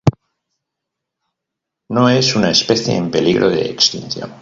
[1.89, 4.31] No es una especie en peligro de extinción.